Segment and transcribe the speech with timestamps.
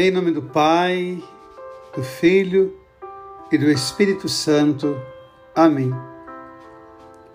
[0.00, 1.20] Em nome do Pai,
[1.92, 2.72] do Filho
[3.50, 4.96] e do Espírito Santo.
[5.52, 5.92] Amém.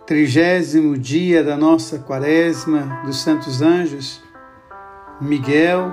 [0.08, 4.24] Trigésimo dia da nossa quaresma dos Santos Anjos.
[5.20, 5.92] Miguel,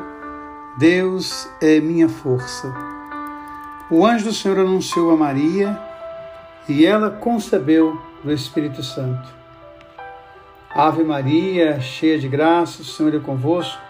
[0.78, 2.72] Deus é minha força.
[3.90, 5.76] O anjo do Senhor anunciou a Maria
[6.68, 9.28] e ela concebeu do Espírito Santo.
[10.72, 13.89] Ave Maria, cheia de graça, o Senhor é convosco.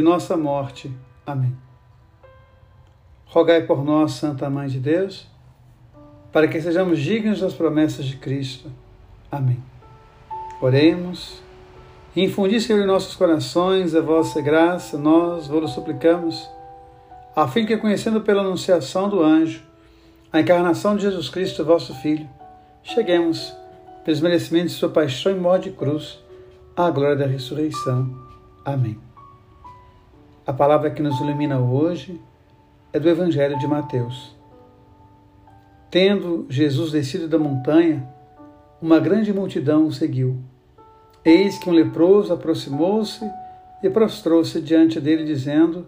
[0.00, 0.90] nossa morte.
[1.26, 1.54] Amém.
[3.26, 5.26] Rogai por nós, Santa Mãe de Deus,
[6.30, 8.70] para que sejamos dignos das promessas de Cristo.
[9.30, 9.62] Amém.
[10.60, 11.42] Oremos.
[12.14, 16.48] Infundi, Senhor, em nossos corações a vossa graça, nós vos suplicamos,
[17.34, 19.62] a fim que, conhecendo pela anunciação do anjo
[20.32, 22.26] a encarnação de Jesus Cristo, vosso Filho,
[22.82, 23.54] cheguemos,
[24.02, 26.18] pelos merecimentos de sua paixão e morte de cruz,
[26.74, 28.10] à glória da ressurreição.
[28.64, 29.11] Amém.
[30.44, 32.20] A palavra que nos ilumina hoje
[32.92, 34.34] é do Evangelho de Mateus.
[35.88, 38.08] Tendo Jesus descido da montanha,
[38.80, 40.36] uma grande multidão o seguiu.
[41.24, 43.24] Eis que um leproso aproximou-se
[43.84, 45.86] e prostrou-se diante dele, dizendo: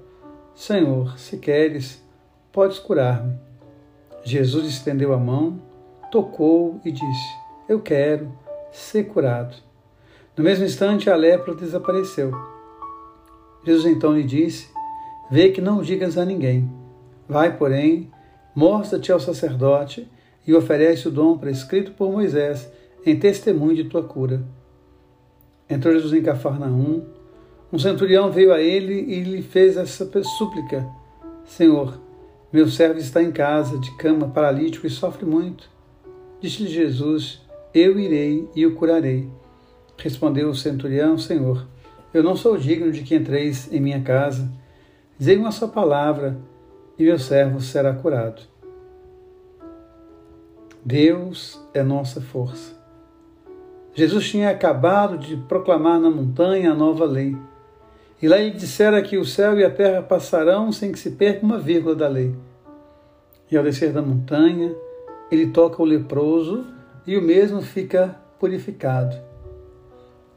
[0.55, 2.01] Senhor, se queres,
[2.53, 3.37] podes curar-me.
[4.23, 5.61] Jesus estendeu a mão,
[6.13, 7.37] tocou e disse:
[7.69, 8.31] Eu quero
[8.71, 9.57] ser curado.
[10.37, 12.54] No mesmo instante, a lepra desapareceu.
[13.65, 14.69] Jesus então lhe disse:
[15.31, 16.71] Vê que não digas a ninguém.
[17.29, 18.11] Vai, porém,
[18.55, 20.09] mostra-te ao sacerdote
[20.47, 22.71] e oferece o dom prescrito por Moisés
[23.07, 24.45] em testemunho de tua cura.
[25.69, 27.05] Entrou Jesus em Cafarnaum.
[27.73, 30.87] Um centurião veio a ele e lhe fez essa súplica:
[31.45, 31.99] Senhor,
[32.53, 35.69] meu servo está em casa, de cama, paralítico e sofre muito.
[36.41, 37.41] Disse-lhe Jesus:
[37.73, 39.29] Eu irei e o curarei.
[39.97, 41.67] Respondeu o centurião: Senhor,
[42.15, 44.49] eu não sou digno de que entreis em minha casa.
[45.19, 46.39] Dizei uma só palavra
[46.97, 48.41] e meu servo será curado.
[50.85, 52.73] Deus é nossa força.
[53.95, 57.37] Jesus tinha acabado de proclamar na montanha a nova lei.
[58.23, 61.45] E lá ele dissera que o céu e a terra passarão sem que se perca
[61.45, 62.33] uma vírgula da lei.
[63.51, 64.73] E ao descer da montanha,
[65.33, 66.65] ele toca o leproso
[67.07, 69.34] e o mesmo fica purificado.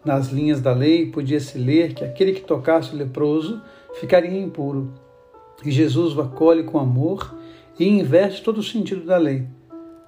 [0.08, 3.62] Nas linhas da lei podia-se ler que aquele que tocasse o leproso
[4.00, 4.94] ficaria impuro.
[5.66, 7.36] E Jesus o acolhe com amor
[7.78, 9.46] e inverte todo o sentido da lei,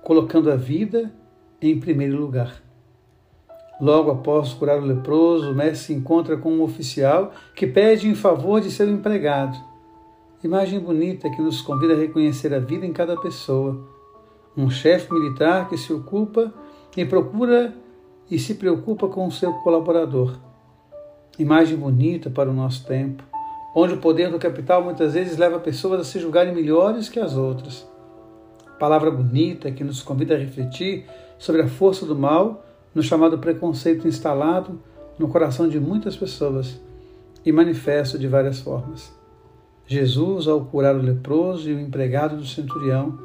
[0.01, 1.13] colocando a vida
[1.61, 2.63] em primeiro lugar.
[3.81, 8.15] Logo após curar o leproso, o mestre se encontra com um oficial que pede em
[8.15, 9.57] favor de seu empregado.
[10.41, 13.85] Imagem bonita que nos convida a reconhecer a vida em cada pessoa.
[14.55, 16.53] Um chefe militar que se ocupa
[16.95, 17.75] e procura
[18.29, 20.38] e se preocupa com o seu colaborador.
[21.38, 23.23] Imagem bonita para o nosso tempo,
[23.75, 27.35] onde o poder do capital muitas vezes leva pessoas a se julgarem melhores que as
[27.35, 27.88] outras.
[28.79, 31.06] Palavra bonita que nos convida a refletir
[31.38, 32.63] sobre a força do mal
[32.94, 34.79] no chamado preconceito instalado
[35.18, 36.79] no coração de muitas pessoas
[37.45, 39.13] e manifesto de várias formas.
[39.85, 43.18] Jesus, ao curar o leproso e o empregado do centurião,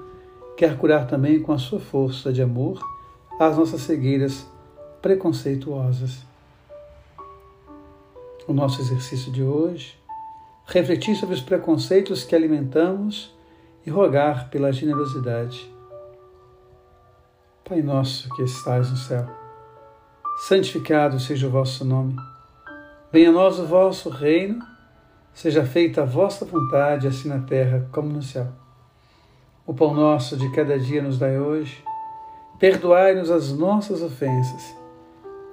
[0.56, 2.81] quer curar também com a sua força de amor
[3.38, 4.46] as nossas cegueiras
[5.04, 6.24] preconceituosas.
[8.48, 9.98] O nosso exercício de hoje,
[10.64, 13.30] refletir sobre os preconceitos que alimentamos
[13.84, 15.70] e rogar pela generosidade.
[17.68, 19.28] Pai nosso que estais no céu,
[20.38, 22.16] santificado seja o vosso nome.
[23.12, 24.58] Venha a nós o vosso reino,
[25.34, 28.48] seja feita a vossa vontade, assim na terra como no céu.
[29.66, 31.84] O pão nosso de cada dia nos dai hoje.
[32.58, 34.82] Perdoai-nos as nossas ofensas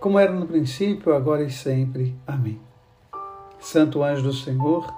[0.00, 2.14] como era no princípio, agora e sempre.
[2.26, 2.60] Amém.
[3.58, 4.92] Santo anjo do Senhor,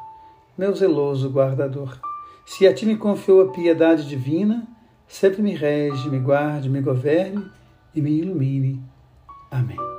[0.57, 1.99] meu zeloso guardador.
[2.45, 4.67] Se a ti me confiou a piedade divina,
[5.07, 7.51] sempre me rege, me guarde, me governe
[7.95, 8.83] e me ilumine.
[9.51, 9.98] Amém.